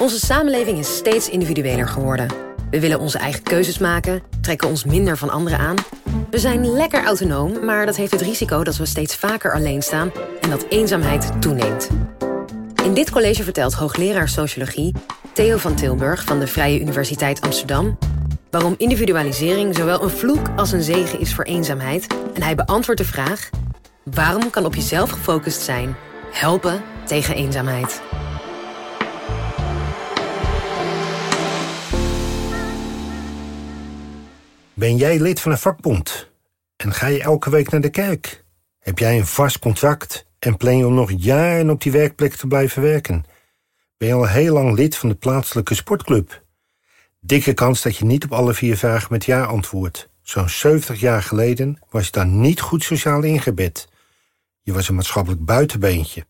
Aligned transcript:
Onze 0.00 0.18
samenleving 0.18 0.78
is 0.78 0.96
steeds 0.96 1.28
individueler 1.28 1.88
geworden. 1.88 2.28
We 2.70 2.80
willen 2.80 3.00
onze 3.00 3.18
eigen 3.18 3.42
keuzes 3.42 3.78
maken, 3.78 4.22
trekken 4.40 4.68
ons 4.68 4.84
minder 4.84 5.16
van 5.16 5.30
anderen 5.30 5.58
aan. 5.58 5.76
We 6.30 6.38
zijn 6.38 6.70
lekker 6.70 7.04
autonoom, 7.04 7.64
maar 7.64 7.86
dat 7.86 7.96
heeft 7.96 8.12
het 8.12 8.20
risico 8.20 8.64
dat 8.64 8.76
we 8.76 8.86
steeds 8.86 9.16
vaker 9.16 9.52
alleen 9.52 9.82
staan 9.82 10.12
en 10.40 10.50
dat 10.50 10.66
eenzaamheid 10.68 11.42
toeneemt. 11.42 11.88
In 12.84 12.94
dit 12.94 13.10
college 13.10 13.42
vertelt 13.42 13.74
hoogleraar 13.74 14.28
sociologie 14.28 14.94
Theo 15.32 15.56
van 15.56 15.74
Tilburg 15.74 16.24
van 16.24 16.38
de 16.38 16.46
Vrije 16.46 16.80
Universiteit 16.80 17.40
Amsterdam 17.40 17.98
waarom 18.50 18.74
individualisering 18.78 19.74
zowel 19.74 20.02
een 20.02 20.10
vloek 20.10 20.46
als 20.56 20.72
een 20.72 20.82
zegen 20.82 21.20
is 21.20 21.34
voor 21.34 21.44
eenzaamheid. 21.44 22.06
En 22.34 22.42
hij 22.42 22.54
beantwoordt 22.54 23.00
de 23.00 23.06
vraag: 23.06 23.50
waarom 24.04 24.50
kan 24.50 24.64
op 24.64 24.74
jezelf 24.74 25.10
gefocust 25.10 25.60
zijn 25.60 25.96
helpen 26.30 26.82
tegen 27.04 27.34
eenzaamheid? 27.34 28.00
Ben 34.80 34.96
jij 34.96 35.18
lid 35.18 35.40
van 35.40 35.52
een 35.52 35.58
vakbond? 35.58 36.30
En 36.76 36.92
ga 36.92 37.06
je 37.06 37.22
elke 37.22 37.50
week 37.50 37.70
naar 37.70 37.80
de 37.80 37.90
kerk? 37.90 38.44
Heb 38.78 38.98
jij 38.98 39.18
een 39.18 39.26
vast 39.26 39.58
contract 39.58 40.26
en 40.38 40.56
plan 40.56 40.76
je 40.76 40.86
om 40.86 40.94
nog 40.94 41.10
jaren 41.16 41.70
op 41.70 41.82
die 41.82 41.92
werkplek 41.92 42.34
te 42.34 42.46
blijven 42.46 42.82
werken? 42.82 43.24
Ben 43.96 44.08
je 44.08 44.14
al 44.14 44.26
heel 44.26 44.52
lang 44.52 44.76
lid 44.76 44.96
van 44.96 45.08
de 45.08 45.14
plaatselijke 45.14 45.74
sportclub? 45.74 46.44
Dikke 47.20 47.54
kans 47.54 47.82
dat 47.82 47.96
je 47.96 48.04
niet 48.04 48.24
op 48.24 48.32
alle 48.32 48.54
vier 48.54 48.76
vragen 48.76 49.08
met 49.10 49.24
ja 49.24 49.44
antwoordt. 49.44 50.08
Zo'n 50.22 50.48
70 50.48 51.00
jaar 51.00 51.22
geleden 51.22 51.78
was 51.90 52.04
je 52.04 52.12
dan 52.12 52.40
niet 52.40 52.60
goed 52.60 52.84
sociaal 52.84 53.22
ingebed. 53.22 53.88
Je 54.62 54.72
was 54.72 54.88
een 54.88 54.94
maatschappelijk 54.94 55.44
buitenbeentje. 55.44 56.26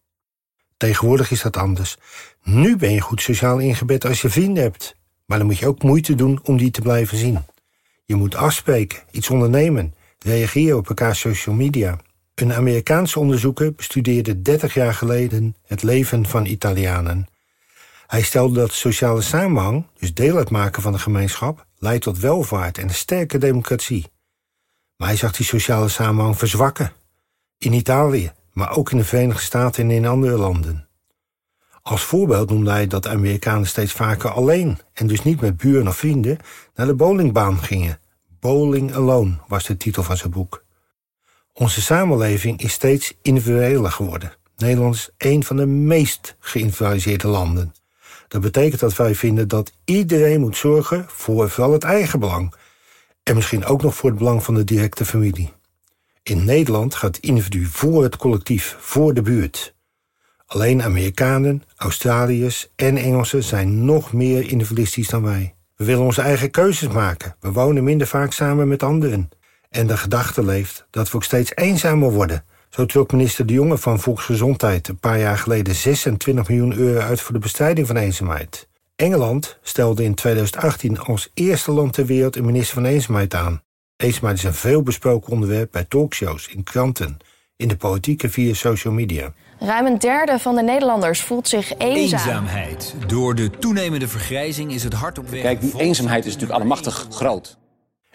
Tegenwoordig 0.76 1.30
is 1.30 1.42
dat 1.42 1.56
anders. 1.56 1.96
Nu 2.42 2.76
ben 2.76 2.92
je 2.92 3.00
goed 3.00 3.22
sociaal 3.22 3.58
ingebed 3.58 4.04
als 4.04 4.22
je 4.22 4.30
vrienden 4.30 4.62
hebt. 4.62 4.96
Maar 5.26 5.38
dan 5.38 5.46
moet 5.46 5.58
je 5.58 5.66
ook 5.66 5.82
moeite 5.82 6.14
doen 6.14 6.40
om 6.42 6.56
die 6.56 6.70
te 6.70 6.82
blijven 6.82 7.18
zien. 7.18 7.44
Je 8.10 8.16
moet 8.16 8.34
afspreken, 8.34 9.02
iets 9.10 9.30
ondernemen, 9.30 9.94
reageren 10.18 10.76
op 10.76 10.88
elkaar 10.88 11.16
social 11.16 11.54
media. 11.54 11.98
Een 12.34 12.52
Amerikaanse 12.52 13.18
onderzoeker 13.18 13.74
bestudeerde 13.74 14.42
30 14.42 14.74
jaar 14.74 14.94
geleden 14.94 15.56
het 15.66 15.82
leven 15.82 16.26
van 16.26 16.46
Italianen. 16.46 17.28
Hij 18.06 18.22
stelde 18.22 18.54
dat 18.54 18.72
sociale 18.72 19.20
samenhang, 19.20 19.86
dus 19.98 20.14
deel 20.14 20.36
uitmaken 20.36 20.82
van 20.82 20.92
de 20.92 20.98
gemeenschap, 20.98 21.66
leidt 21.78 22.02
tot 22.02 22.18
welvaart 22.18 22.78
en 22.78 22.88
een 22.88 22.94
sterke 22.94 23.38
democratie. 23.38 24.06
Maar 24.96 25.08
hij 25.08 25.16
zag 25.16 25.32
die 25.32 25.46
sociale 25.46 25.88
samenhang 25.88 26.38
verzwakken. 26.38 26.92
In 27.58 27.72
Italië, 27.72 28.32
maar 28.52 28.76
ook 28.76 28.90
in 28.90 28.98
de 28.98 29.04
Verenigde 29.04 29.42
Staten 29.42 29.84
en 29.84 29.90
in 29.90 30.06
andere 30.06 30.36
landen. 30.36 30.88
Als 31.82 32.02
voorbeeld 32.02 32.50
noemde 32.50 32.70
hij 32.70 32.86
dat 32.86 33.06
Amerikanen 33.06 33.66
steeds 33.66 33.92
vaker 33.92 34.30
alleen 34.30 34.78
en 34.92 35.06
dus 35.06 35.22
niet 35.22 35.40
met 35.40 35.56
buren 35.56 35.88
of 35.88 35.96
vrienden 35.96 36.38
naar 36.74 36.86
de 36.86 36.94
bowlingbaan 36.94 37.58
gingen. 37.58 37.99
Bowling 38.40 38.94
Alone 38.94 39.38
was 39.48 39.64
de 39.64 39.76
titel 39.76 40.02
van 40.02 40.16
zijn 40.16 40.30
boek. 40.30 40.64
Onze 41.52 41.82
samenleving 41.82 42.60
is 42.62 42.72
steeds 42.72 43.14
individueler 43.22 43.90
geworden. 43.90 44.32
Nederland 44.56 44.94
is 44.94 45.10
een 45.18 45.44
van 45.44 45.56
de 45.56 45.66
meest 45.66 46.36
geïndividualiseerde 46.38 47.28
landen. 47.28 47.74
Dat 48.28 48.40
betekent 48.40 48.80
dat 48.80 48.96
wij 48.96 49.14
vinden 49.14 49.48
dat 49.48 49.72
iedereen 49.84 50.40
moet 50.40 50.56
zorgen 50.56 51.04
voor 51.08 51.50
vooral 51.50 51.72
het 51.72 51.84
eigen 51.84 52.20
belang. 52.20 52.54
En 53.22 53.34
misschien 53.34 53.64
ook 53.64 53.82
nog 53.82 53.94
voor 53.94 54.10
het 54.10 54.18
belang 54.18 54.42
van 54.42 54.54
de 54.54 54.64
directe 54.64 55.04
familie. 55.04 55.52
In 56.22 56.44
Nederland 56.44 56.94
gaat 56.94 57.16
het 57.16 57.24
individu 57.24 57.64
voor 57.64 58.02
het 58.02 58.16
collectief, 58.16 58.76
voor 58.78 59.14
de 59.14 59.22
buurt. 59.22 59.74
Alleen 60.46 60.82
Amerikanen, 60.82 61.62
Australiërs 61.76 62.68
en 62.76 62.96
Engelsen 62.96 63.42
zijn 63.42 63.84
nog 63.84 64.12
meer 64.12 64.50
individualistisch 64.50 65.08
dan 65.08 65.22
wij. 65.22 65.54
We 65.80 65.86
willen 65.86 66.04
onze 66.04 66.20
eigen 66.20 66.50
keuzes 66.50 66.88
maken. 66.88 67.36
We 67.40 67.52
wonen 67.52 67.84
minder 67.84 68.06
vaak 68.06 68.32
samen 68.32 68.68
met 68.68 68.82
anderen. 68.82 69.28
En 69.70 69.86
de 69.86 69.96
gedachte 69.96 70.44
leeft 70.44 70.86
dat 70.90 71.10
we 71.10 71.16
ook 71.16 71.24
steeds 71.24 71.52
eenzamer 71.54 72.10
worden. 72.10 72.44
Zo 72.68 72.86
trok 72.86 73.12
minister 73.12 73.46
De 73.46 73.52
Jonge 73.52 73.78
van 73.78 74.00
Volksgezondheid 74.00 74.88
een 74.88 74.98
paar 74.98 75.18
jaar 75.18 75.38
geleden 75.38 75.74
26 75.74 76.48
miljoen 76.48 76.76
euro 76.76 77.00
uit 77.00 77.20
voor 77.20 77.32
de 77.32 77.40
bestrijding 77.40 77.86
van 77.86 77.96
eenzaamheid. 77.96 78.68
Engeland 78.96 79.58
stelde 79.62 80.04
in 80.04 80.14
2018 80.14 80.98
als 80.98 81.30
eerste 81.34 81.70
land 81.70 81.92
ter 81.92 82.06
wereld 82.06 82.36
een 82.36 82.44
minister 82.44 82.74
van 82.74 82.84
eenzaamheid 82.84 83.34
aan. 83.34 83.62
Eenzaamheid 83.96 84.38
is 84.38 84.44
een 84.44 84.54
veelbesproken 84.54 85.32
onderwerp 85.32 85.70
bij 85.72 85.84
talkshows, 85.84 86.48
in 86.48 86.62
kranten, 86.62 87.16
in 87.60 87.68
de 87.68 87.76
politiek 87.76 88.22
en 88.22 88.30
via 88.30 88.54
social 88.54 88.92
media. 88.92 89.32
Ruim 89.58 89.86
een 89.86 89.98
derde 89.98 90.38
van 90.38 90.54
de 90.54 90.62
Nederlanders 90.62 91.20
voelt 91.20 91.48
zich 91.48 91.72
eenzaam. 91.78 92.20
Eenzaamheid. 92.20 92.94
Door 93.06 93.34
de 93.34 93.50
toenemende 93.50 94.08
vergrijzing 94.08 94.72
is 94.72 94.84
het 94.84 94.92
hard 94.92 95.18
op 95.18 95.28
weg. 95.28 95.42
Kijk, 95.42 95.60
die 95.60 95.80
eenzaamheid 95.80 96.24
is 96.24 96.32
natuurlijk 96.32 96.58
allemachtig 96.58 97.06
groot. 97.10 97.58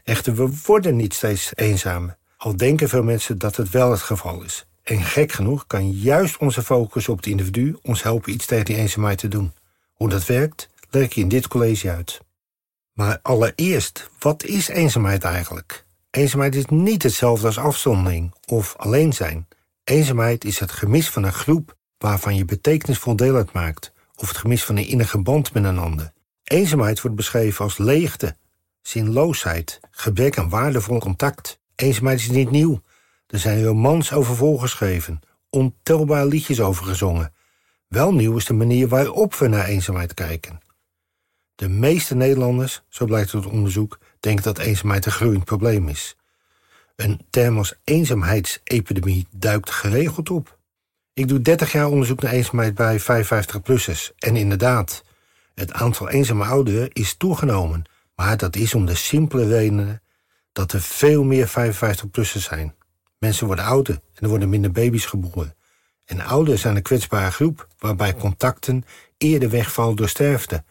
Echter, 0.04 0.36
we 0.36 0.62
worden 0.66 0.96
niet 0.96 1.14
steeds 1.14 1.52
eenzamer. 1.56 2.18
Al 2.38 2.58
denken 2.58 2.90
veel 2.90 3.04
mensen 3.04 3.38
dat 3.38 3.56
het 3.56 3.70
wel 3.70 3.92
het 3.92 4.02
geval 4.02 4.44
is. 4.44 4.66
En 4.84 5.02
gek 5.02 5.32
genoeg 5.32 5.68
kan 5.68 5.92
juist 5.92 6.38
onze 6.38 6.64
focus 6.64 7.10
op 7.10 7.18
het 7.18 7.26
individu 7.26 7.78
ons 7.82 8.04
helpen 8.04 8.34
iets 8.34 8.46
tegen 8.46 8.66
die 8.66 8.76
eenzaamheid 8.76 9.18
te 9.18 9.28
doen. 9.28 9.54
Hoe 9.94 10.10
dat 10.10 10.26
werkt, 10.26 10.70
leg 10.90 11.04
ik 11.04 11.14
je 11.14 11.22
in 11.22 11.28
dit 11.28 11.48
college 11.48 11.90
uit. 11.90 12.20
Maar 12.94 13.20
allereerst, 13.22 14.10
wat 14.20 14.44
is 14.44 14.68
eenzaamheid 14.68 15.24
eigenlijk? 15.24 15.85
Eenzaamheid 16.16 16.56
is 16.56 16.66
niet 16.66 17.04
hetzelfde 17.04 17.46
als 17.46 17.58
afzondering 17.58 18.34
of 18.46 18.76
alleen 18.78 19.14
zijn. 19.14 19.48
Eenzaamheid 19.84 20.46
is 20.46 20.60
het 20.60 20.72
gemis 20.72 21.10
van 21.10 21.24
een 21.24 21.34
groep 21.34 21.78
waarvan 21.98 22.36
je 22.36 22.46
betekenisvol 22.46 23.16
deel 23.16 23.36
uitmaakt, 23.36 23.94
of 24.16 24.28
het 24.28 24.38
gemis 24.38 24.64
van 24.64 24.78
een 24.78 24.88
innige 24.88 25.22
band 25.22 25.54
met 25.54 25.64
een 25.64 25.78
ander. 25.78 26.12
Eenzaamheid 26.44 27.02
wordt 27.02 27.18
beschreven 27.18 27.64
als 27.64 27.78
leegte, 27.78 28.36
zinloosheid, 28.82 29.80
gebrek 29.92 30.38
aan 30.38 30.50
waardevol 30.50 31.00
contact. 31.00 31.60
Eenzaamheid 31.76 32.20
is 32.20 32.30
niet 32.30 32.52
nieuw. 32.52 32.82
Er 33.28 33.40
zijn 33.40 33.64
romans 33.64 34.14
over 34.14 34.36
volgeschreven, 34.36 35.20
ontelbare 35.50 36.28
liedjes 36.28 36.62
over 36.62 36.86
gezongen. 36.86 37.34
Wel 37.88 38.14
nieuw 38.14 38.38
is 38.38 38.46
de 38.46 38.54
manier 38.54 38.88
waarop 38.88 39.36
we 39.36 39.48
naar 39.48 39.66
eenzaamheid 39.66 40.14
kijken. 40.14 40.60
De 41.56 41.70
meeste 41.70 42.16
Nederlanders, 42.16 42.84
zo 42.90 43.06
blijkt 43.06 43.34
uit 43.34 43.46
onderzoek, 43.46 44.00
denken 44.26 44.44
dat 44.44 44.58
eenzaamheid 44.58 45.06
een 45.06 45.12
groeiend 45.12 45.46
probleem 45.46 45.88
is. 45.88 46.16
Een 46.96 47.26
term 47.30 47.58
als 47.58 47.74
eenzaamheidsepidemie 47.84 49.28
duikt 49.32 49.70
geregeld 49.70 50.30
op. 50.30 50.58
Ik 51.14 51.28
doe 51.28 51.42
30 51.42 51.72
jaar 51.72 51.88
onderzoek 51.88 52.22
naar 52.22 52.32
eenzaamheid 52.32 52.76
bij 52.76 53.00
55-plussers. 53.02 54.16
En 54.18 54.36
inderdaad, 54.36 55.04
het 55.56 55.74
aantal 55.74 56.10
eenzame 56.10 56.46
ouderen 56.46 56.90
is 56.92 57.16
toegenomen. 57.18 57.84
Maar 58.16 58.38
dat 58.38 58.56
is 58.56 58.74
om 58.74 58.86
de 58.86 58.96
simpele 58.96 59.48
redenen 59.48 60.02
dat 60.52 60.72
er 60.72 60.82
veel 60.82 61.24
meer 61.24 61.48
55-plussers 61.50 62.44
zijn. 62.44 62.76
Mensen 63.18 63.48
worden 63.48 63.66
ouder 63.66 63.96
en 63.96 64.22
er 64.24 64.30
worden 64.30 64.50
minder 64.50 64.72
baby's 64.72 65.06
geboren. 65.06 65.56
En 66.06 66.22
ouderen 66.22 66.60
zijn 66.60 66.76
een 66.76 66.82
kwetsbare 66.82 67.32
groep 67.32 67.68
waarbij 67.80 68.16
contacten 68.16 68.84
eerder 69.18 69.50
wegvallen 69.50 69.96
door 69.96 70.10
sterfte 70.10 70.64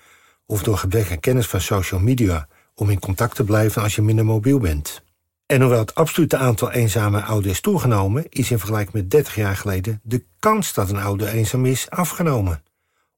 of 0.47 0.63
door 0.63 0.79
gebrek 0.79 1.11
aan 1.11 1.21
kennis 1.21 1.47
van 1.47 1.61
social 1.61 2.01
media 2.01 2.49
om 2.75 2.91
in 2.91 2.99
contact 2.99 3.35
te 3.35 3.45
blijven 3.45 3.83
als 3.83 3.95
je 3.95 4.03
minder 4.03 4.25
mobiel 4.25 4.59
bent. 4.59 5.03
En 5.47 5.61
hoewel 5.61 5.79
het 5.79 5.95
absolute 5.95 6.37
aantal 6.37 6.71
eenzame 6.71 7.23
ouderen 7.23 7.53
is 7.53 7.61
toegenomen, 7.61 8.27
is 8.29 8.51
in 8.51 8.59
vergelijking 8.59 8.95
met 8.95 9.11
30 9.11 9.35
jaar 9.35 9.57
geleden 9.57 10.01
de 10.03 10.25
kans 10.39 10.73
dat 10.73 10.91
een 10.91 10.99
ouder 10.99 11.29
eenzaam 11.29 11.67
is 11.67 11.91
afgenomen. 11.91 12.63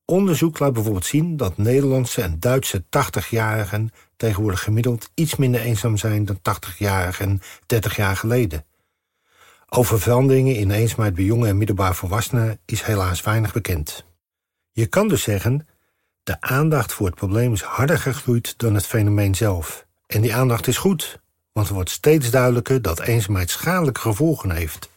Onderzoek 0.04 0.58
laat 0.58 0.72
bijvoorbeeld 0.72 1.04
zien 1.04 1.36
dat 1.36 1.56
Nederlandse 1.56 2.22
en 2.22 2.40
Duitse 2.40 2.82
80-jarigen 2.82 3.86
tegenwoordig 4.16 4.62
gemiddeld 4.62 5.10
iets 5.14 5.36
minder 5.36 5.60
eenzaam 5.60 5.96
zijn 5.96 6.24
dan 6.24 6.38
80-jarigen 6.38 7.40
30 7.66 7.96
jaar 7.96 8.16
geleden. 8.16 8.64
Over 9.68 10.00
veranderingen 10.00 10.56
in 10.56 10.70
eenzaamheid 10.70 11.14
bij 11.14 11.24
jonge 11.24 11.48
en 11.48 11.58
middelbaar 11.58 11.94
volwassenen 11.94 12.58
is 12.64 12.82
helaas 12.82 13.22
weinig 13.22 13.52
bekend. 13.52 14.04
Je 14.72 14.86
kan 14.86 15.08
dus 15.08 15.22
zeggen, 15.22 15.66
de 16.26 16.40
aandacht 16.40 16.92
voor 16.92 17.06
het 17.06 17.14
probleem 17.14 17.52
is 17.52 17.60
harder 17.60 17.98
gegroeid 17.98 18.54
dan 18.58 18.74
het 18.74 18.86
fenomeen 18.86 19.34
zelf. 19.34 19.86
En 20.06 20.20
die 20.20 20.34
aandacht 20.34 20.66
is 20.66 20.76
goed, 20.76 21.20
want 21.52 21.66
het 21.66 21.74
wordt 21.74 21.90
steeds 21.90 22.30
duidelijker 22.30 22.82
dat 22.82 23.00
eenzaamheid 23.00 23.50
schadelijke 23.50 24.00
gevolgen 24.00 24.50
heeft. 24.50 24.90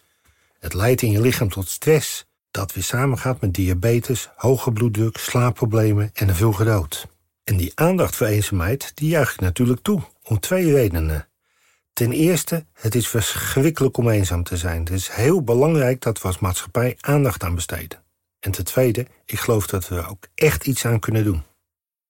Het 0.59 0.73
leidt 0.73 1.01
in 1.01 1.11
je 1.11 1.21
lichaam 1.21 1.49
tot 1.49 1.67
stress, 1.67 2.25
dat 2.51 2.73
weer 2.73 2.83
samengaat 2.83 3.41
met 3.41 3.53
diabetes, 3.53 4.29
hoge 4.35 4.71
bloeddruk, 4.71 5.17
slaapproblemen 5.17 6.09
en 6.13 6.29
een 6.29 6.35
vroege 6.35 6.63
dood. 6.63 7.07
En 7.43 7.57
die 7.57 7.71
aandacht 7.75 8.15
voor 8.15 8.27
eenzaamheid, 8.27 8.91
die 8.95 9.09
juich 9.09 9.33
ik 9.33 9.39
natuurlijk 9.39 9.81
toe, 9.81 10.01
om 10.23 10.39
twee 10.39 10.73
redenen. 10.73 11.27
Ten 11.93 12.11
eerste, 12.11 12.65
het 12.73 12.95
is 12.95 13.07
verschrikkelijk 13.07 13.97
om 13.97 14.09
eenzaam 14.09 14.43
te 14.43 14.57
zijn. 14.57 14.79
Het 14.79 14.89
is 14.89 15.09
heel 15.09 15.43
belangrijk 15.43 16.01
dat 16.01 16.21
we 16.21 16.27
als 16.27 16.39
maatschappij 16.39 16.97
aandacht 16.99 17.43
aan 17.43 17.55
besteden. 17.55 18.03
En 18.39 18.51
ten 18.51 18.63
tweede, 18.63 19.07
ik 19.25 19.39
geloof 19.39 19.67
dat 19.67 19.87
we 19.87 19.95
er 19.95 20.09
ook 20.09 20.27
echt 20.35 20.67
iets 20.67 20.85
aan 20.85 20.99
kunnen 20.99 21.23
doen. 21.23 21.43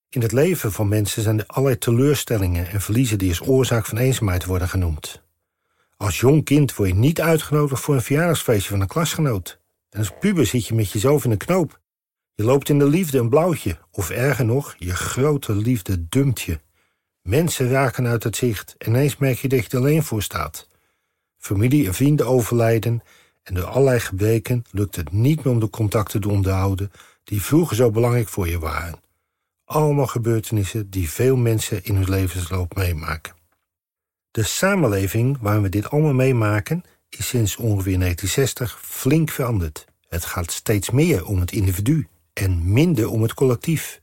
In 0.10 0.22
het 0.22 0.32
leven 0.32 0.72
van 0.72 0.88
mensen 0.88 1.24
zijn 1.24 1.40
er 1.40 1.46
allerlei 1.48 1.78
teleurstellingen 1.78 2.70
en 2.70 2.82
verliezen 2.82 3.18
die 3.18 3.30
als 3.30 3.48
oorzaak 3.48 3.86
van 3.86 3.98
eenzaamheid 3.98 4.46
worden 4.46 4.70
genoemd. 4.70 5.22
Als 5.98 6.20
jong 6.20 6.44
kind 6.44 6.76
word 6.76 6.90
je 6.90 6.96
niet 6.96 7.22
uitgenodigd 7.22 7.82
voor 7.82 7.96
een 7.96 8.02
verjaardagsfeestje 8.02 8.70
van 8.70 8.82
een 8.82 8.88
klasgenoot. 8.88 9.60
En 9.90 10.00
als 10.00 10.14
puber 10.20 10.46
zit 10.46 10.68
je 10.68 10.74
met 10.74 10.92
jezelf 10.92 11.26
in 11.26 11.32
een 11.32 11.38
knoop. 11.38 11.80
Je 12.36 12.44
loopt 12.44 12.70
in 12.70 12.80
de 12.80 12.88
liefde 12.88 13.18
een 13.18 13.30
blauwtje, 13.30 13.78
of 13.92 14.10
erger 14.10 14.46
nog, 14.46 14.76
je 14.78 14.96
grote 14.96 15.56
liefde 15.56 16.08
dumpt 16.10 16.42
je. 16.42 16.60
Mensen 17.22 17.70
raken 17.70 18.08
uit 18.08 18.24
het 18.24 18.36
zicht 18.36 18.76
en 18.78 18.90
ineens 18.90 19.18
merk 19.18 19.38
je 19.38 19.48
dat 19.48 19.64
je 19.64 19.70
er 19.70 19.78
alleen 19.78 20.04
voor 20.04 20.22
staat. 20.22 20.68
Familie 21.38 21.88
en 21.88 21.94
vrienden 21.94 22.28
overlijden 22.28 23.02
en 23.50 23.56
door 23.56 23.66
allerlei 23.66 24.00
gebreken 24.00 24.66
lukt 24.72 24.96
het 24.96 25.12
niet 25.12 25.44
meer 25.44 25.54
om 25.54 25.60
de 25.60 25.70
contacten 25.70 26.22
te 26.22 26.30
onderhouden 26.30 26.92
die 27.24 27.42
vroeger 27.42 27.76
zo 27.76 27.92
belangrijk 27.92 28.28
voor 28.28 28.48
je 28.48 28.60
waren. 28.60 29.00
Allemaal 29.66 30.08
gebeurtenissen 30.08 30.90
die 30.90 31.10
veel 31.10 31.36
mensen 31.36 31.84
in 31.84 31.96
hun 31.96 32.10
levensloop 32.10 32.76
meemaken. 32.76 33.34
De 34.32 34.44
samenleving 34.44 35.38
waar 35.42 35.62
we 35.62 35.70
dit 35.70 35.90
allemaal 35.90 36.14
meemaken 36.14 36.84
is 37.10 37.28
sinds 37.28 37.56
ongeveer 37.56 38.00
1960 38.00 38.80
flink 38.82 39.30
veranderd. 39.30 39.86
Het 40.08 40.26
gaat 40.26 40.52
steeds 40.52 40.90
meer 40.90 41.26
om 41.26 41.40
het 41.40 41.52
individu 41.52 42.08
en 42.34 42.74
minder 42.74 43.10
om 43.10 43.22
het 43.22 43.34
collectief. 43.34 44.02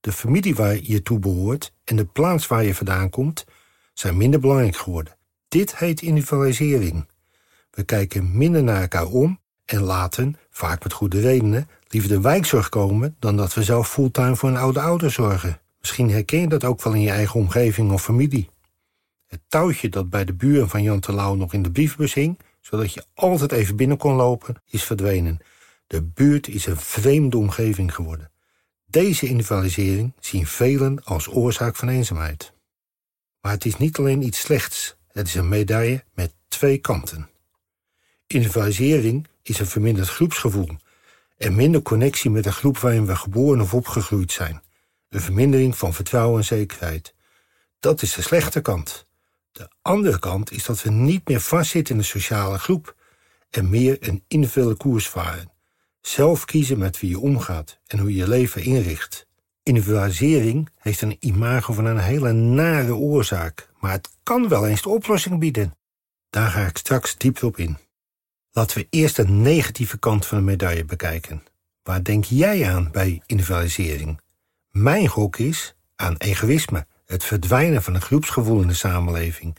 De 0.00 0.12
familie 0.12 0.54
waar 0.54 0.78
je 0.82 1.02
toe 1.02 1.18
behoort 1.18 1.72
en 1.84 1.96
de 1.96 2.04
plaats 2.04 2.46
waar 2.46 2.64
je 2.64 2.74
vandaan 2.74 3.10
komt 3.10 3.44
zijn 3.94 4.16
minder 4.16 4.40
belangrijk 4.40 4.76
geworden. 4.76 5.16
Dit 5.48 5.76
heet 5.76 6.02
individualisering. 6.02 7.06
We 7.70 7.82
kijken 7.82 8.36
minder 8.36 8.62
naar 8.62 8.80
elkaar 8.80 9.06
om 9.06 9.40
en 9.64 9.80
laten, 9.82 10.36
vaak 10.50 10.82
met 10.82 10.92
goede 10.92 11.20
redenen, 11.20 11.68
liever 11.88 12.10
de 12.10 12.20
wijkzorg 12.20 12.68
komen 12.68 13.16
dan 13.18 13.36
dat 13.36 13.54
we 13.54 13.62
zelf 13.62 13.90
fulltime 13.90 14.36
voor 14.36 14.48
een 14.48 14.56
oude 14.56 14.80
ouder 14.80 15.10
zorgen. 15.10 15.60
Misschien 15.80 16.10
herken 16.10 16.40
je 16.40 16.46
dat 16.46 16.64
ook 16.64 16.82
wel 16.82 16.94
in 16.94 17.00
je 17.00 17.10
eigen 17.10 17.40
omgeving 17.40 17.92
of 17.92 18.02
familie. 18.02 18.50
Het 19.26 19.40
touwtje 19.48 19.88
dat 19.88 20.10
bij 20.10 20.24
de 20.24 20.34
buren 20.34 20.68
van 20.68 20.82
Jan 20.82 21.00
Terlouw 21.00 21.34
nog 21.34 21.52
in 21.52 21.62
de 21.62 21.70
brievenbus 21.70 22.14
hing, 22.14 22.38
zodat 22.60 22.94
je 22.94 23.04
altijd 23.14 23.52
even 23.52 23.76
binnen 23.76 23.96
kon 23.96 24.14
lopen, 24.14 24.62
is 24.70 24.84
verdwenen. 24.84 25.38
De 25.86 26.02
buurt 26.02 26.48
is 26.48 26.66
een 26.66 26.76
vreemde 26.76 27.36
omgeving 27.36 27.94
geworden. 27.94 28.30
Deze 28.86 29.26
individualisering 29.26 30.12
zien 30.20 30.46
velen 30.46 31.04
als 31.04 31.28
oorzaak 31.28 31.76
van 31.76 31.88
eenzaamheid. 31.88 32.52
Maar 33.40 33.52
het 33.52 33.64
is 33.64 33.76
niet 33.76 33.98
alleen 33.98 34.22
iets 34.22 34.40
slechts, 34.40 34.96
het 35.12 35.26
is 35.26 35.34
een 35.34 35.48
medaille 35.48 36.04
met 36.14 36.34
twee 36.48 36.78
kanten. 36.78 37.28
Individualisering 38.32 39.26
is 39.42 39.58
een 39.58 39.66
verminderd 39.66 40.08
groepsgevoel 40.08 40.68
en 41.36 41.54
minder 41.54 41.82
connectie 41.82 42.30
met 42.30 42.44
de 42.44 42.52
groep 42.52 42.78
waarin 42.78 43.06
we 43.06 43.16
geboren 43.16 43.60
of 43.60 43.74
opgegroeid 43.74 44.32
zijn. 44.32 44.62
Een 45.08 45.20
vermindering 45.20 45.78
van 45.78 45.94
vertrouwen 45.94 46.38
en 46.38 46.44
zekerheid. 46.44 47.14
Dat 47.80 48.02
is 48.02 48.14
de 48.14 48.22
slechte 48.22 48.60
kant. 48.60 49.06
De 49.52 49.68
andere 49.82 50.18
kant 50.18 50.52
is 50.52 50.64
dat 50.64 50.82
we 50.82 50.90
niet 50.90 51.28
meer 51.28 51.40
vastzitten 51.40 51.94
in 51.94 52.00
een 52.00 52.06
sociale 52.06 52.58
groep 52.58 52.96
en 53.50 53.68
meer 53.70 53.96
een 54.00 54.24
individuele 54.28 54.74
koers 54.74 55.08
varen. 55.08 55.52
Zelf 56.00 56.44
kiezen 56.44 56.78
met 56.78 57.00
wie 57.00 57.10
je 57.10 57.18
omgaat 57.18 57.78
en 57.86 57.98
hoe 57.98 58.10
je 58.10 58.16
je 58.16 58.28
leven 58.28 58.62
inricht. 58.62 59.26
Individualisering 59.62 60.68
heeft 60.76 61.02
een 61.02 61.16
imago 61.20 61.72
van 61.72 61.84
een 61.84 61.98
hele 61.98 62.32
nare 62.32 62.94
oorzaak, 62.94 63.68
maar 63.80 63.92
het 63.92 64.08
kan 64.22 64.48
wel 64.48 64.66
eens 64.66 64.82
de 64.82 64.88
oplossing 64.88 65.38
bieden. 65.38 65.74
Daar 66.30 66.50
ga 66.50 66.66
ik 66.66 66.76
straks 66.76 67.16
dieper 67.16 67.44
op 67.44 67.56
in. 67.56 67.78
Laten 68.52 68.78
we 68.78 68.86
eerst 68.90 69.16
de 69.16 69.28
negatieve 69.28 69.98
kant 69.98 70.26
van 70.26 70.38
de 70.38 70.44
medaille 70.44 70.84
bekijken. 70.84 71.42
Waar 71.82 72.02
denk 72.02 72.24
jij 72.24 72.68
aan 72.68 72.88
bij 72.92 73.22
individualisering? 73.26 74.20
Mijn 74.70 75.08
gok 75.08 75.36
is 75.36 75.74
aan 75.96 76.16
egoïsme, 76.16 76.86
het 77.06 77.24
verdwijnen 77.24 77.82
van 77.82 77.94
een 77.94 78.00
groepsgevoel 78.00 78.60
in 78.60 78.68
de 78.68 78.74
samenleving. 78.74 79.56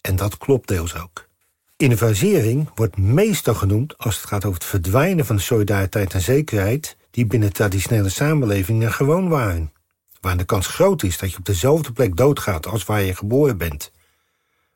En 0.00 0.16
dat 0.16 0.38
klopt 0.38 0.68
deels 0.68 0.96
ook. 0.96 1.28
Individualisering 1.76 2.70
wordt 2.74 2.96
meestal 2.96 3.54
genoemd 3.54 3.98
als 3.98 4.16
het 4.16 4.26
gaat 4.26 4.44
over 4.44 4.58
het 4.58 4.68
verdwijnen 4.68 5.26
van 5.26 5.36
de 5.36 5.42
solidariteit 5.42 6.14
en 6.14 6.20
zekerheid 6.20 6.96
die 7.10 7.26
binnen 7.26 7.52
traditionele 7.52 8.08
samenlevingen 8.08 8.92
gewoon 8.92 9.28
waren. 9.28 9.72
Waar 10.20 10.36
de 10.36 10.44
kans 10.44 10.66
groot 10.66 11.02
is 11.02 11.18
dat 11.18 11.30
je 11.30 11.38
op 11.38 11.44
dezelfde 11.44 11.92
plek 11.92 12.16
doodgaat 12.16 12.66
als 12.66 12.84
waar 12.84 13.02
je 13.02 13.14
geboren 13.14 13.56
bent. 13.56 13.92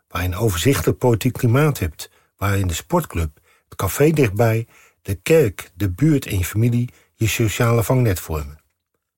Waar 0.09 0.23
je 0.23 0.29
een 0.29 0.37
overzichtelijk 0.37 0.99
politiek 0.99 1.33
klimaat 1.33 1.79
hebt, 1.79 2.11
waar 2.37 2.59
in 2.59 2.67
de 2.67 2.75
sportclub, 2.75 3.41
het 3.69 3.79
café 3.79 4.11
dichtbij, 4.11 4.67
de 5.03 5.15
kerk, 5.15 5.71
de 5.75 5.91
buurt 5.91 6.27
en 6.27 6.39
je 6.39 6.45
familie 6.45 6.89
je 7.15 7.29
sociale 7.29 7.83
vangnet 7.83 8.21
vormen. 8.21 8.61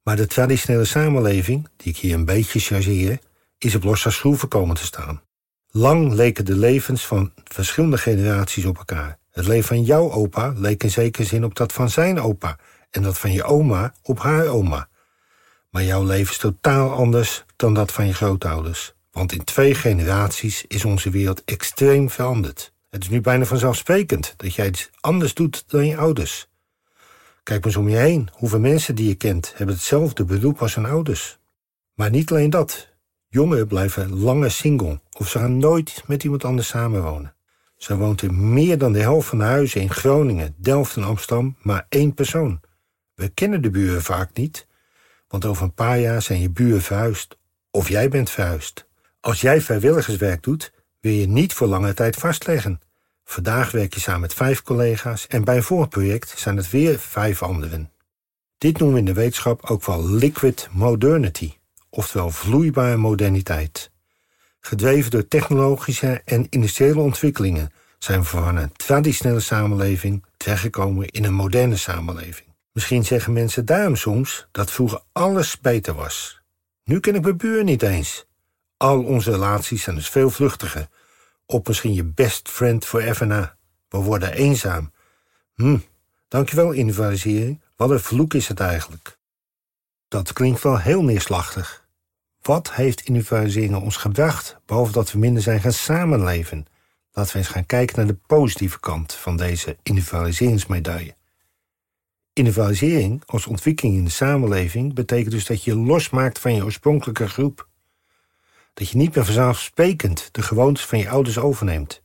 Maar 0.02 0.16
de 0.16 0.26
traditionele 0.26 0.84
samenleving, 0.84 1.68
die 1.76 1.92
ik 1.92 1.98
hier 1.98 2.14
een 2.14 2.24
beetje 2.24 2.60
chargeer, 2.60 3.18
is 3.58 3.74
op 3.74 3.82
losse 3.84 4.10
schroeven 4.10 4.48
komen 4.48 4.76
te 4.76 4.84
staan. 4.84 5.22
Lang 5.70 6.12
leken 6.12 6.44
de 6.44 6.56
levens 6.56 7.06
van 7.06 7.32
verschillende 7.44 7.98
generaties 7.98 8.64
op 8.64 8.76
elkaar. 8.76 9.18
Het 9.30 9.46
leven 9.46 9.68
van 9.68 9.82
jouw 9.82 10.10
opa 10.12 10.52
leek 10.56 10.82
in 10.82 10.90
zekere 10.90 11.24
zin 11.24 11.44
op 11.44 11.54
dat 11.54 11.72
van 11.72 11.90
zijn 11.90 12.20
opa 12.20 12.58
en 12.90 13.02
dat 13.02 13.18
van 13.18 13.32
je 13.32 13.44
oma 13.44 13.94
op 14.02 14.18
haar 14.18 14.46
oma. 14.46 14.88
Maar 15.70 15.84
jouw 15.84 16.04
leven 16.04 16.32
is 16.32 16.38
totaal 16.38 16.92
anders 16.92 17.44
dan 17.56 17.74
dat 17.74 17.92
van 17.92 18.06
je 18.06 18.14
grootouders. 18.14 18.94
Want 19.10 19.32
in 19.32 19.44
twee 19.44 19.74
generaties 19.74 20.64
is 20.68 20.84
onze 20.84 21.10
wereld 21.10 21.44
extreem 21.44 22.10
veranderd. 22.10 22.72
Het 22.90 23.02
is 23.02 23.08
nu 23.08 23.20
bijna 23.20 23.44
vanzelfsprekend 23.44 24.34
dat 24.36 24.54
jij 24.54 24.66
iets 24.66 24.90
anders 25.00 25.34
doet 25.34 25.64
dan 25.66 25.86
je 25.86 25.96
ouders. 25.96 26.48
Kijk 27.42 27.64
eens 27.64 27.76
om 27.76 27.88
je 27.88 27.96
heen. 27.96 28.28
Hoeveel 28.32 28.60
mensen 28.60 28.94
die 28.94 29.08
je 29.08 29.14
kent 29.14 29.52
hebben 29.56 29.74
hetzelfde 29.74 30.24
beroep 30.24 30.62
als 30.62 30.74
hun 30.74 30.86
ouders. 30.86 31.38
Maar 31.94 32.10
niet 32.10 32.30
alleen 32.30 32.50
dat. 32.50 32.88
Jongeren 33.28 33.66
blijven 33.66 34.18
langer 34.18 34.50
single 34.50 35.00
of 35.12 35.28
ze 35.28 35.38
gaan 35.38 35.58
nooit 35.58 36.02
met 36.06 36.24
iemand 36.24 36.44
anders 36.44 36.68
samenwonen. 36.68 37.34
Zo 37.76 37.96
woont 37.96 38.22
in 38.22 38.52
meer 38.52 38.78
dan 38.78 38.92
de 38.92 39.00
helft 39.00 39.28
van 39.28 39.38
de 39.38 39.44
huizen 39.44 39.80
in 39.80 39.90
Groningen, 39.90 40.54
Delft 40.56 40.96
en 40.96 41.02
Amsterdam 41.02 41.56
maar 41.62 41.86
één 41.88 42.14
persoon. 42.14 42.60
We 43.14 43.28
kennen 43.28 43.62
de 43.62 43.70
buren 43.70 44.02
vaak 44.02 44.36
niet, 44.36 44.66
want 45.28 45.44
over 45.44 45.62
een 45.62 45.74
paar 45.74 45.98
jaar 45.98 46.22
zijn 46.22 46.40
je 46.40 46.50
buren 46.50 46.82
verhuisd. 46.82 47.38
Of 47.70 47.88
jij 47.88 48.08
bent 48.08 48.30
verhuisd. 48.30 48.86
Als 49.20 49.40
jij 49.40 49.60
vrijwilligerswerk 49.60 50.42
doet, 50.42 50.72
wil 51.00 51.12
je 51.12 51.28
niet 51.28 51.52
voor 51.52 51.66
lange 51.66 51.94
tijd 51.94 52.16
vastleggen. 52.16 52.80
Vandaag 53.24 53.70
werk 53.70 53.94
je 53.94 54.00
samen 54.00 54.20
met 54.20 54.34
vijf 54.34 54.62
collega's 54.62 55.26
en 55.26 55.44
bij 55.44 55.56
een 55.56 55.62
vorig 55.62 55.88
project 55.88 56.34
zijn 56.36 56.56
het 56.56 56.70
weer 56.70 56.98
vijf 56.98 57.42
anderen. 57.42 57.92
Dit 58.58 58.78
noemen 58.78 58.94
we 58.94 59.00
in 59.00 59.14
de 59.14 59.20
wetenschap 59.20 59.64
ook 59.70 59.84
wel 59.84 60.08
liquid 60.08 60.68
modernity, 60.72 61.52
oftewel 61.90 62.30
vloeibare 62.30 62.96
moderniteit. 62.96 63.90
Gedreven 64.60 65.10
door 65.10 65.28
technologische 65.28 66.22
en 66.24 66.46
industriële 66.50 67.00
ontwikkelingen 67.00 67.72
zijn 67.98 68.20
we 68.20 68.26
van 68.26 68.56
een 68.56 68.72
traditionele 68.72 69.40
samenleving 69.40 70.24
terechtgekomen 70.36 71.08
in 71.08 71.24
een 71.24 71.34
moderne 71.34 71.76
samenleving. 71.76 72.48
Misschien 72.72 73.04
zeggen 73.04 73.32
mensen 73.32 73.64
daarom 73.64 73.96
soms 73.96 74.48
dat 74.52 74.70
vroeger 74.70 75.02
alles 75.12 75.60
beter 75.60 75.94
was. 75.94 76.42
Nu 76.84 77.00
ken 77.00 77.14
ik 77.14 77.22
mijn 77.22 77.36
buur 77.36 77.64
niet 77.64 77.82
eens. 77.82 78.27
Al 78.78 79.02
onze 79.02 79.30
relaties 79.30 79.82
zijn 79.82 79.96
dus 79.96 80.08
veel 80.08 80.30
vluchtiger. 80.30 80.88
Op 81.46 81.68
misschien 81.68 81.94
je 81.94 82.04
best 82.04 82.48
friend 82.48 82.84
forever 82.84 83.26
na. 83.26 83.56
We 83.88 83.98
worden 83.98 84.32
eenzaam. 84.32 84.92
Hm, 85.54 85.78
dankjewel 86.28 86.72
individualisering. 86.72 87.60
Wat 87.76 87.90
een 87.90 88.00
vloek 88.00 88.34
is 88.34 88.48
het 88.48 88.60
eigenlijk. 88.60 89.18
Dat 90.08 90.32
klinkt 90.32 90.62
wel 90.62 90.78
heel 90.78 91.02
neerslachtig. 91.02 91.86
Wat 92.42 92.72
heeft 92.72 93.00
individualisering 93.00 93.76
ons 93.76 93.96
gebracht, 93.96 94.56
behalve 94.66 94.92
dat 94.92 95.12
we 95.12 95.18
minder 95.18 95.42
zijn 95.42 95.60
gaan 95.60 95.72
samenleven? 95.72 96.66
Laten 97.12 97.32
we 97.32 97.38
eens 97.38 97.48
gaan 97.48 97.66
kijken 97.66 97.96
naar 97.96 98.06
de 98.06 98.18
positieve 98.26 98.80
kant 98.80 99.14
van 99.14 99.36
deze 99.36 99.76
individualiseringsmedaille. 99.82 101.16
Individualisering 102.32 103.22
als 103.26 103.46
ontwikkeling 103.46 103.96
in 103.96 104.04
de 104.04 104.10
samenleving 104.10 104.94
betekent 104.94 105.30
dus 105.30 105.46
dat 105.46 105.64
je 105.64 105.76
losmaakt 105.76 106.38
van 106.38 106.54
je 106.54 106.64
oorspronkelijke 106.64 107.28
groep. 107.28 107.67
Dat 108.78 108.88
je 108.88 108.96
niet 108.96 109.14
meer 109.14 109.24
vanzelfsprekend 109.24 110.28
de 110.32 110.42
gewoontes 110.42 110.84
van 110.84 110.98
je 110.98 111.08
ouders 111.08 111.38
overneemt. 111.38 112.02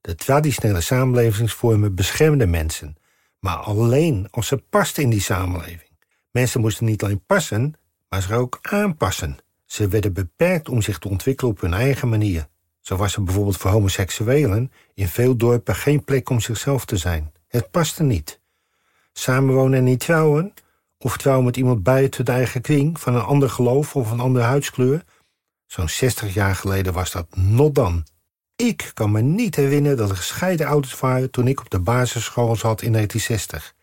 De 0.00 0.14
traditionele 0.14 0.80
samenlevingsvormen 0.80 1.94
beschermden 1.94 2.50
mensen, 2.50 2.96
maar 3.40 3.56
alleen 3.56 4.28
als 4.30 4.46
ze 4.46 4.56
pasten 4.56 5.02
in 5.02 5.10
die 5.10 5.20
samenleving. 5.20 5.90
Mensen 6.30 6.60
moesten 6.60 6.84
niet 6.84 7.02
alleen 7.02 7.24
passen, 7.26 7.74
maar 8.08 8.22
zich 8.22 8.32
ook 8.32 8.58
aanpassen. 8.62 9.36
Ze 9.64 9.88
werden 9.88 10.12
beperkt 10.12 10.68
om 10.68 10.82
zich 10.82 10.98
te 10.98 11.08
ontwikkelen 11.08 11.52
op 11.52 11.60
hun 11.60 11.74
eigen 11.74 12.08
manier. 12.08 12.48
Zo 12.80 12.96
was 12.96 13.14
er 13.14 13.24
bijvoorbeeld 13.24 13.56
voor 13.56 13.70
homoseksuelen 13.70 14.72
in 14.94 15.08
veel 15.08 15.36
dorpen 15.36 15.74
geen 15.74 16.04
plek 16.04 16.30
om 16.30 16.40
zichzelf 16.40 16.84
te 16.84 16.96
zijn. 16.96 17.32
Het 17.48 17.70
paste 17.70 18.02
niet. 18.02 18.40
Samenwonen 19.12 19.78
en 19.78 19.84
niet 19.84 20.00
trouwen, 20.00 20.54
of 20.98 21.16
trouwen 21.16 21.44
met 21.44 21.56
iemand 21.56 21.82
buiten 21.82 22.24
de 22.24 22.32
eigen 22.32 22.60
kring 22.60 23.00
van 23.00 23.14
een 23.14 23.22
ander 23.22 23.50
geloof 23.50 23.96
of 23.96 24.10
een 24.10 24.20
andere 24.20 24.44
huidskleur. 24.44 25.04
Zo'n 25.68 25.88
60 25.88 26.34
jaar 26.34 26.54
geleden 26.54 26.92
was 26.92 27.10
dat 27.10 27.36
not 27.36 27.74
dan. 27.74 28.06
Ik 28.56 28.90
kan 28.94 29.10
me 29.10 29.20
niet 29.20 29.56
herinneren 29.56 29.96
dat 29.96 30.10
er 30.10 30.16
gescheiden 30.16 30.66
ouders 30.66 31.00
waren 31.00 31.30
toen 31.30 31.46
ik 31.48 31.60
op 31.60 31.70
de 31.70 31.78
basisschool 31.78 32.56
zat 32.56 32.82
in 32.82 32.92
1960. 32.92 33.74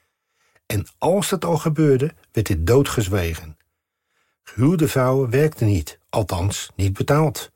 En 0.65 0.87
als 0.97 1.29
dat 1.29 1.45
al 1.45 1.57
gebeurde, 1.57 2.13
werd 2.31 2.47
dit 2.47 2.67
doodgezwegen. 2.67 3.57
Gehuwde 4.43 4.87
vrouwen 4.87 5.29
werkten 5.29 5.67
niet, 5.67 5.99
althans 6.09 6.71
niet 6.75 6.93
betaald. 6.93 7.51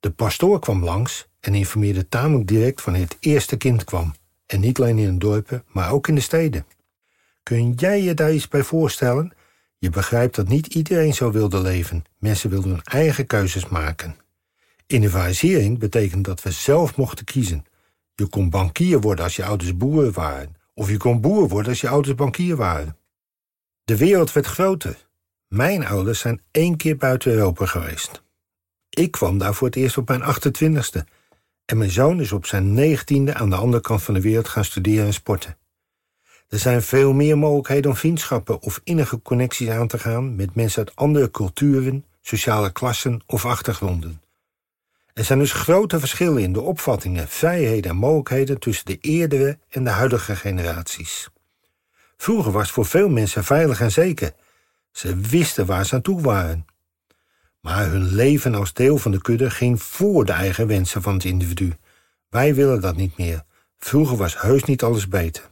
De 0.00 0.10
pastoor 0.10 0.60
kwam 0.60 0.84
langs 0.84 1.28
en 1.40 1.54
informeerde 1.54 2.08
tamelijk 2.08 2.48
direct 2.48 2.80
van 2.80 2.94
het 2.94 3.16
eerste 3.20 3.56
kind 3.56 3.84
kwam. 3.84 4.14
En 4.46 4.60
niet 4.60 4.80
alleen 4.80 4.98
in 4.98 5.12
de 5.12 5.18
dorpen, 5.18 5.64
maar 5.66 5.90
ook 5.90 6.08
in 6.08 6.14
de 6.14 6.20
steden. 6.20 6.66
Kun 7.42 7.72
jij 7.72 8.02
je 8.02 8.14
daar 8.14 8.32
iets 8.32 8.48
bij 8.48 8.62
voorstellen? 8.62 9.32
Je 9.78 9.90
begrijpt 9.90 10.34
dat 10.34 10.48
niet 10.48 10.66
iedereen 10.66 11.14
zo 11.14 11.30
wilde 11.30 11.60
leven. 11.60 12.04
Mensen 12.18 12.50
wilden 12.50 12.70
hun 12.70 12.82
eigen 12.82 13.26
keuzes 13.26 13.68
maken. 13.68 14.16
Individualisering 14.86 15.78
betekent 15.78 16.24
dat 16.24 16.42
we 16.42 16.50
zelf 16.50 16.96
mochten 16.96 17.24
kiezen. 17.24 17.64
Je 18.14 18.26
kon 18.26 18.50
bankier 18.50 19.00
worden 19.00 19.24
als 19.24 19.36
je 19.36 19.44
ouders 19.44 19.76
boeren 19.76 20.12
waren. 20.12 20.56
Of 20.74 20.90
je 20.90 20.96
kon 20.96 21.20
boer 21.20 21.48
worden 21.48 21.70
als 21.70 21.80
je 21.80 21.88
ouders 21.88 22.14
bankier 22.14 22.56
waren. 22.56 22.96
De 23.84 23.96
wereld 23.96 24.32
werd 24.32 24.46
groter. 24.46 25.06
Mijn 25.48 25.86
ouders 25.86 26.18
zijn 26.18 26.42
één 26.50 26.76
keer 26.76 26.96
buiten 26.96 27.32
Europa 27.32 27.66
geweest. 27.66 28.22
Ik 28.90 29.10
kwam 29.10 29.38
daar 29.38 29.54
voor 29.54 29.66
het 29.66 29.76
eerst 29.76 29.98
op 29.98 30.08
mijn 30.08 30.22
28ste. 30.22 31.00
En 31.64 31.78
mijn 31.78 31.90
zoon 31.90 32.20
is 32.20 32.32
op 32.32 32.46
zijn 32.46 32.72
negentiende 32.72 33.34
aan 33.34 33.50
de 33.50 33.56
andere 33.56 33.82
kant 33.82 34.02
van 34.02 34.14
de 34.14 34.20
wereld 34.20 34.48
gaan 34.48 34.64
studeren 34.64 35.06
en 35.06 35.12
sporten. 35.12 35.58
Er 36.48 36.58
zijn 36.58 36.82
veel 36.82 37.12
meer 37.12 37.38
mogelijkheden 37.38 37.90
om 37.90 37.96
vriendschappen 37.96 38.60
of 38.60 38.80
innige 38.84 39.22
connecties 39.22 39.68
aan 39.68 39.88
te 39.88 39.98
gaan 39.98 40.36
met 40.36 40.54
mensen 40.54 40.78
uit 40.86 40.96
andere 40.96 41.30
culturen, 41.30 42.04
sociale 42.20 42.72
klassen 42.72 43.20
of 43.26 43.44
achtergronden. 43.44 44.22
Er 45.12 45.24
zijn 45.24 45.38
dus 45.38 45.52
grote 45.52 45.98
verschillen 45.98 46.42
in 46.42 46.52
de 46.52 46.60
opvattingen, 46.60 47.28
vrijheden 47.28 47.90
en 47.90 47.96
mogelijkheden 47.96 48.58
tussen 48.58 48.86
de 48.86 48.98
eerdere 49.00 49.58
en 49.68 49.84
de 49.84 49.90
huidige 49.90 50.36
generaties. 50.36 51.28
Vroeger 52.16 52.52
was 52.52 52.70
voor 52.70 52.86
veel 52.86 53.08
mensen 53.08 53.44
veilig 53.44 53.80
en 53.80 53.92
zeker. 53.92 54.32
Ze 54.90 55.16
wisten 55.16 55.66
waar 55.66 55.86
ze 55.86 55.94
aan 55.94 56.02
toe 56.02 56.20
waren. 56.20 56.66
Maar 57.60 57.90
hun 57.90 58.14
leven 58.14 58.54
als 58.54 58.72
deel 58.72 58.98
van 58.98 59.10
de 59.10 59.20
kudde 59.20 59.50
ging 59.50 59.82
voor 59.82 60.24
de 60.24 60.32
eigen 60.32 60.66
wensen 60.66 61.02
van 61.02 61.14
het 61.14 61.24
individu. 61.24 61.72
Wij 62.28 62.54
willen 62.54 62.80
dat 62.80 62.96
niet 62.96 63.16
meer. 63.16 63.44
Vroeger 63.78 64.16
was 64.16 64.40
heus 64.40 64.64
niet 64.64 64.82
alles 64.82 65.08
beter. 65.08 65.50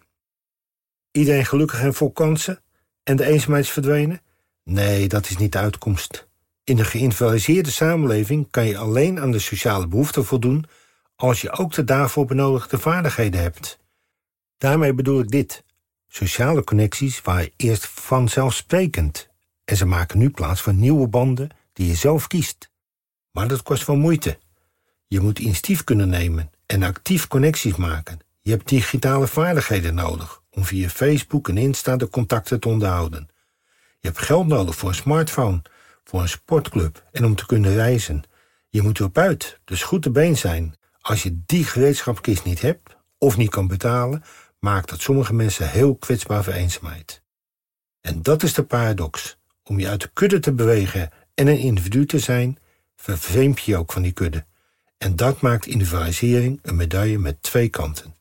Iedereen 1.17 1.47
gelukkig 1.47 1.81
en 1.81 1.95
vol 1.95 2.11
kansen? 2.11 2.61
En 3.03 3.17
de 3.17 3.25
eenzaamheid 3.25 3.65
is 3.65 3.71
verdwenen? 3.71 4.21
Nee, 4.65 5.09
dat 5.09 5.29
is 5.31 5.37
niet 5.37 5.53
de 5.53 5.59
uitkomst. 5.59 6.29
In 6.65 6.79
een 6.79 6.85
geïndividualiseerde 6.85 7.71
samenleving 7.71 8.51
kan 8.51 8.67
je 8.67 8.79
alleen 8.79 9.21
aan 9.21 9.31
de 9.31 9.39
sociale 9.39 9.87
behoeften 9.87 10.25
voldoen 10.25 10.65
als 11.15 11.41
je 11.41 11.51
ook 11.51 11.73
de 11.73 11.85
daarvoor 11.85 12.27
benodigde 12.27 12.79
vaardigheden 12.79 13.41
hebt. 13.41 13.79
Daarmee 14.59 14.95
bedoel 14.95 15.21
ik 15.21 15.29
dit. 15.29 15.65
Sociale 16.09 16.65
connecties 16.65 17.23
waren 17.23 17.51
eerst 17.57 17.87
vanzelfsprekend 17.87 19.29
en 19.65 19.77
ze 19.77 19.87
maken 19.87 20.19
nu 20.19 20.31
plaats 20.31 20.61
voor 20.61 20.75
nieuwe 20.75 21.09
banden 21.09 21.49
die 21.73 21.87
je 21.87 21.95
zelf 21.95 22.27
kiest. 22.27 22.71
Maar 23.31 23.49
dat 23.49 23.63
kost 23.63 23.87
wel 23.87 23.97
moeite. 23.97 24.39
Je 25.07 25.21
moet 25.21 25.39
initiatief 25.39 25.85
kunnen 25.85 26.09
nemen 26.09 26.51
en 26.67 26.83
actief 26.83 27.29
connecties 27.29 27.77
maken. 27.77 28.19
Je 28.43 28.51
hebt 28.51 28.69
digitale 28.69 29.27
vaardigheden 29.27 29.95
nodig 29.95 30.45
om 30.57 30.65
via 30.65 30.89
Facebook 30.89 31.49
en 31.49 31.57
Insta 31.57 31.97
de 31.97 32.09
contacten 32.09 32.61
te 32.61 32.69
onderhouden. 32.69 33.29
Je 34.01 34.09
hebt 34.09 34.19
geld 34.19 34.47
nodig 34.47 34.75
voor 34.75 34.89
een 34.89 34.95
smartphone, 34.95 35.63
voor 36.05 36.21
een 36.21 36.29
sportclub 36.29 37.05
en 37.13 37.25
om 37.25 37.35
te 37.35 37.47
kunnen 37.47 37.75
reizen. 37.75 38.23
Je 38.69 38.83
moet 38.83 38.99
erop 38.99 39.19
uit, 39.19 39.61
dus 39.65 39.83
goed 39.83 40.03
te 40.03 40.11
been 40.11 40.37
zijn. 40.37 40.75
Als 41.01 41.23
je 41.23 41.39
die 41.47 41.65
gereedschapkist 41.65 42.45
niet 42.45 42.61
hebt 42.61 42.97
of 43.19 43.37
niet 43.37 43.51
kan 43.51 43.67
betalen, 43.67 44.23
maakt 44.59 44.89
dat 44.89 45.01
sommige 45.01 45.35
mensen 45.35 45.71
heel 45.71 45.97
kwetsbaar 45.97 46.45
voor 46.45 46.53
eenzaamheid. 46.53 47.23
En 48.01 48.23
dat 48.23 48.43
is 48.43 48.55
de 48.55 48.63
paradox. 48.63 49.39
Om 49.63 49.79
je 49.79 49.89
uit 49.89 50.01
de 50.01 50.11
kudde 50.13 50.39
te 50.39 50.53
bewegen 50.53 51.11
en 51.35 51.47
een 51.47 51.59
individu 51.59 52.07
te 52.07 52.19
zijn, 52.19 52.59
vervreemd 52.97 53.61
je 53.61 53.77
ook 53.77 53.93
van 53.93 54.03
die 54.03 54.13
kudde. 54.13 54.45
En 54.99 55.17
dat 55.17 55.41
maakt 55.41 55.67
individualisering 55.67 56.59
een 56.63 56.77
medaille 56.77 57.19
met 57.19 57.43
twee 57.43 57.69
kanten. 57.69 58.16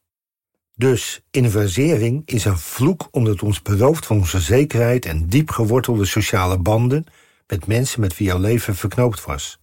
Dus 0.77 1.21
individualisering 1.31 2.21
is 2.25 2.45
een 2.45 2.57
vloek 2.57 3.07
omdat 3.11 3.41
ons 3.41 3.61
berooft 3.61 4.05
van 4.05 4.17
onze 4.17 4.39
zekerheid 4.39 5.05
en 5.05 5.27
diep 5.27 5.49
gewortelde 5.49 6.05
sociale 6.05 6.57
banden 6.57 7.05
met 7.47 7.67
mensen 7.67 7.99
met 7.99 8.17
wie 8.17 8.27
jouw 8.27 8.39
leven 8.39 8.75
verknoopt 8.75 9.25
was. 9.25 9.59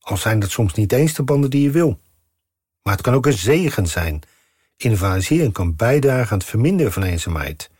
Al 0.00 0.16
zijn 0.16 0.38
dat 0.38 0.50
soms 0.50 0.74
niet 0.74 0.92
eens 0.92 1.14
de 1.14 1.22
banden 1.22 1.50
die 1.50 1.62
je 1.62 1.70
wil. 1.70 2.00
Maar 2.82 2.92
het 2.92 3.02
kan 3.02 3.14
ook 3.14 3.26
een 3.26 3.32
zegen 3.38 3.86
zijn. 3.86 4.20
Individualisering 4.76 5.52
kan 5.52 5.76
bijdragen 5.76 6.32
aan 6.32 6.38
het 6.38 6.46
verminderen 6.46 6.92
van 6.92 7.02
eenzaamheid. 7.02 7.70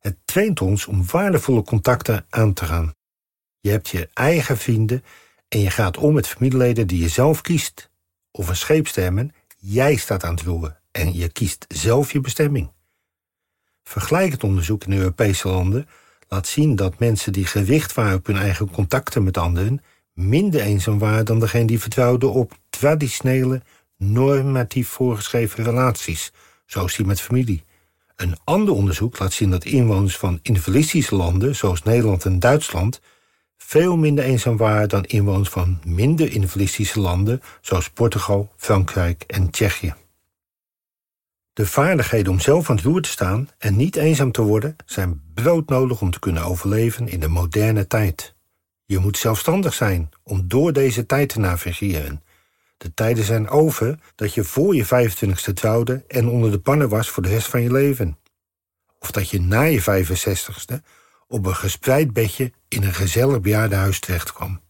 Het 0.00 0.16
traint 0.24 0.60
ons 0.60 0.86
om 0.86 1.06
waardevolle 1.06 1.62
contacten 1.62 2.26
aan 2.28 2.52
te 2.52 2.64
gaan. 2.64 2.94
Je 3.60 3.70
hebt 3.70 3.88
je 3.88 4.08
eigen 4.12 4.58
vrienden 4.58 5.04
en 5.48 5.60
je 5.60 5.70
gaat 5.70 5.96
om 5.96 6.14
met 6.14 6.28
familieleden 6.28 6.86
die 6.86 7.00
je 7.00 7.08
zelf 7.08 7.40
kiest. 7.40 7.90
Of 8.30 8.48
een 8.48 8.56
scheepstermen, 8.56 9.34
jij 9.58 9.96
staat 9.96 10.24
aan 10.24 10.34
het 10.34 10.42
roeren 10.42 10.81
en 10.92 11.14
je 11.14 11.28
kiest 11.28 11.64
zelf 11.68 12.12
je 12.12 12.20
bestemming. 12.20 12.70
Vergelijkend 13.84 14.44
onderzoek 14.44 14.84
in 14.84 14.92
Europese 14.92 15.48
landen 15.48 15.88
laat 16.28 16.46
zien 16.46 16.76
dat 16.76 16.98
mensen 16.98 17.32
die 17.32 17.46
gericht 17.46 17.94
waren 17.94 18.18
op 18.18 18.26
hun 18.26 18.36
eigen 18.36 18.70
contacten 18.70 19.24
met 19.24 19.36
anderen 19.36 19.82
minder 20.14 20.60
eenzaam 20.60 20.98
waren 20.98 21.24
dan 21.24 21.40
degene 21.40 21.64
die 21.64 21.80
vertrouwden 21.80 22.32
op 22.32 22.58
traditionele, 22.70 23.62
normatief 23.96 24.88
voorgeschreven 24.88 25.64
relaties, 25.64 26.32
zoals 26.66 26.96
die 26.96 27.06
met 27.06 27.20
familie. 27.20 27.64
Een 28.16 28.36
ander 28.44 28.74
onderzoek 28.74 29.18
laat 29.18 29.32
zien 29.32 29.50
dat 29.50 29.64
inwoners 29.64 30.16
van 30.16 30.38
individualistische 30.42 31.14
landen, 31.14 31.56
zoals 31.56 31.82
Nederland 31.82 32.24
en 32.24 32.38
Duitsland, 32.38 33.00
veel 33.56 33.96
minder 33.96 34.24
eenzaam 34.24 34.56
waren 34.56 34.88
dan 34.88 35.04
inwoners 35.04 35.48
van 35.48 35.80
minder 35.84 36.32
individualistische 36.32 37.00
landen, 37.00 37.42
zoals 37.60 37.90
Portugal, 37.90 38.52
Frankrijk 38.56 39.24
en 39.26 39.50
Tsjechië. 39.50 39.94
De 41.52 41.66
vaardigheden 41.66 42.32
om 42.32 42.40
zelf 42.40 42.70
aan 42.70 42.76
het 42.76 42.84
roer 42.84 43.02
te 43.02 43.08
staan 43.08 43.48
en 43.58 43.76
niet 43.76 43.96
eenzaam 43.96 44.32
te 44.32 44.42
worden 44.42 44.76
zijn 44.86 45.22
broodnodig 45.34 46.00
om 46.00 46.10
te 46.10 46.18
kunnen 46.18 46.42
overleven 46.42 47.08
in 47.08 47.20
de 47.20 47.28
moderne 47.28 47.86
tijd. 47.86 48.34
Je 48.84 48.98
moet 48.98 49.18
zelfstandig 49.18 49.74
zijn 49.74 50.10
om 50.22 50.48
door 50.48 50.72
deze 50.72 51.06
tijd 51.06 51.28
te 51.28 51.38
navigeren. 51.38 52.22
De 52.76 52.94
tijden 52.94 53.24
zijn 53.24 53.48
over 53.48 53.98
dat 54.14 54.34
je 54.34 54.44
voor 54.44 54.74
je 54.74 54.86
25ste 54.86 55.52
trouwde 55.54 56.04
en 56.08 56.28
onder 56.28 56.50
de 56.50 56.60
pannen 56.60 56.88
was 56.88 57.08
voor 57.08 57.22
de 57.22 57.28
rest 57.28 57.46
van 57.46 57.62
je 57.62 57.72
leven. 57.72 58.18
Of 58.98 59.10
dat 59.10 59.30
je 59.30 59.40
na 59.40 59.62
je 59.62 59.82
65ste 59.82 60.84
op 61.26 61.46
een 61.46 61.56
gespreid 61.56 62.12
bedje 62.12 62.52
in 62.68 62.82
een 62.82 62.94
gezellig 62.94 63.40
bejaardenhuis 63.40 64.00
terechtkwam. 64.00 64.60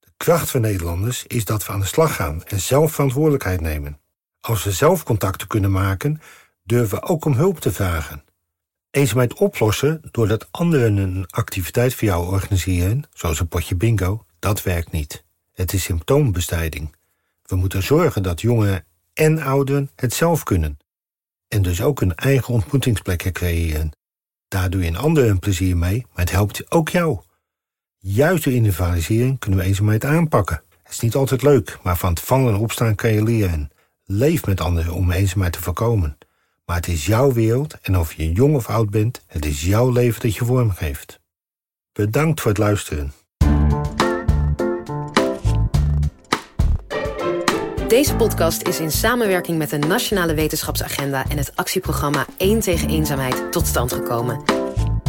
De 0.00 0.10
kracht 0.16 0.50
van 0.50 0.60
Nederlanders 0.60 1.26
is 1.26 1.44
dat 1.44 1.66
we 1.66 1.72
aan 1.72 1.80
de 1.80 1.86
slag 1.86 2.14
gaan 2.16 2.44
en 2.44 2.60
zelf 2.60 2.92
verantwoordelijkheid 2.92 3.60
nemen. 3.60 3.99
Als 4.40 4.64
we 4.64 4.70
zelf 4.70 5.02
contacten 5.02 5.46
kunnen 5.46 5.70
maken, 5.70 6.20
durven 6.62 7.00
we 7.00 7.06
ook 7.06 7.24
om 7.24 7.32
hulp 7.32 7.60
te 7.60 7.72
vragen. 7.72 8.24
Eenzaamheid 8.90 9.34
oplossen 9.34 10.02
doordat 10.10 10.48
anderen 10.50 10.96
een 10.96 11.26
activiteit 11.26 11.94
voor 11.94 12.08
jou 12.08 12.26
organiseren, 12.26 13.02
zoals 13.12 13.40
een 13.40 13.48
potje 13.48 13.76
bingo, 13.76 14.24
dat 14.38 14.62
werkt 14.62 14.92
niet. 14.92 15.24
Het 15.52 15.72
is 15.72 15.82
symptoombestrijding. 15.82 16.96
We 17.42 17.56
moeten 17.56 17.82
zorgen 17.82 18.22
dat 18.22 18.40
jongeren 18.40 18.84
en 19.12 19.42
ouderen 19.42 19.90
het 19.96 20.14
zelf 20.14 20.42
kunnen. 20.42 20.78
En 21.48 21.62
dus 21.62 21.82
ook 21.82 22.00
een 22.00 22.14
eigen 22.14 22.54
ontmoetingsplekken 22.54 23.32
creëren. 23.32 23.90
Daar 24.48 24.70
doe 24.70 24.82
je 24.82 24.88
een 24.88 24.96
ander 24.96 25.28
een 25.28 25.38
plezier 25.38 25.76
mee, 25.76 26.06
maar 26.12 26.24
het 26.24 26.30
helpt 26.30 26.70
ook 26.70 26.88
jou. 26.88 27.20
Juist 27.98 28.44
door 28.44 28.52
individualisering 28.52 29.38
kunnen 29.38 29.58
we 29.58 29.64
eenzaamheid 29.64 30.04
aanpakken. 30.04 30.62
Het 30.82 30.92
is 30.92 31.00
niet 31.00 31.14
altijd 31.14 31.42
leuk, 31.42 31.78
maar 31.82 31.96
van 31.96 32.10
het 32.10 32.20
vallen 32.20 32.54
en 32.54 32.60
opstaan 32.60 32.94
kan 32.94 33.12
je 33.12 33.22
leren. 33.22 33.70
Leef 34.12 34.46
met 34.46 34.60
anderen 34.60 34.92
om 34.92 35.10
eenzaamheid 35.10 35.52
te 35.52 35.62
voorkomen. 35.62 36.18
Maar 36.64 36.76
het 36.76 36.88
is 36.88 37.06
jouw 37.06 37.32
wereld 37.32 37.76
en 37.82 37.98
of 37.98 38.12
je 38.12 38.32
jong 38.32 38.54
of 38.54 38.68
oud 38.68 38.90
bent, 38.90 39.22
het 39.26 39.44
is 39.44 39.62
jouw 39.62 39.90
leven 39.90 40.20
dat 40.20 40.34
je 40.34 40.44
vormgeeft. 40.44 41.20
Bedankt 41.92 42.40
voor 42.40 42.50
het 42.50 42.60
luisteren. 42.60 43.12
Deze 47.88 48.16
podcast 48.16 48.62
is 48.62 48.80
in 48.80 48.90
samenwerking 48.90 49.58
met 49.58 49.70
de 49.70 49.78
Nationale 49.78 50.34
Wetenschapsagenda 50.34 51.24
en 51.28 51.36
het 51.36 51.56
actieprogramma 51.56 52.26
1 52.36 52.60
tegen 52.60 52.88
eenzaamheid 52.88 53.52
tot 53.52 53.66
stand 53.66 53.92
gekomen. 53.92 54.42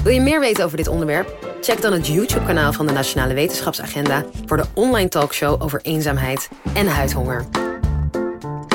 Wil 0.03 0.13
je 0.13 0.21
meer 0.21 0.39
weten 0.39 0.65
over 0.65 0.77
dit 0.77 0.87
onderwerp? 0.87 1.55
Check 1.61 1.81
dan 1.81 1.93
het 1.93 2.07
YouTube-kanaal 2.07 2.73
van 2.73 2.87
de 2.87 2.93
Nationale 2.93 3.33
Wetenschapsagenda 3.33 4.25
voor 4.45 4.57
de 4.57 4.65
online 4.73 5.09
talkshow 5.09 5.63
over 5.63 5.81
eenzaamheid 5.81 6.49
en 6.73 6.87
huidhonger. 6.87 7.70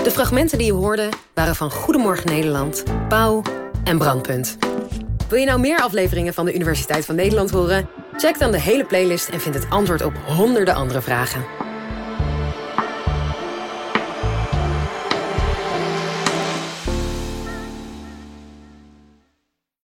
De 0.06 0.12
fragmenten 0.12 0.58
die 0.58 0.66
je 0.66 0.72
hoorde 0.72 1.08
waren 1.34 1.56
van 1.56 1.70
Goedemorgen 1.70 2.26
Nederland, 2.26 2.84
Pauw 3.08 3.42
en 3.84 3.98
Brandpunt. 3.98 4.56
Wil 5.28 5.38
je 5.38 5.46
nou 5.46 5.60
meer 5.60 5.80
afleveringen 5.80 6.34
van 6.34 6.44
de 6.44 6.54
Universiteit 6.54 7.04
van 7.04 7.14
Nederland 7.14 7.50
horen? 7.50 7.88
Check 8.16 8.38
dan 8.38 8.50
de 8.50 8.60
hele 8.60 8.84
playlist 8.84 9.28
en 9.28 9.40
vind 9.40 9.54
het 9.54 9.70
antwoord 9.70 10.02
op 10.02 10.12
honderden 10.26 10.74
andere 10.74 11.00
vragen. 11.00 11.44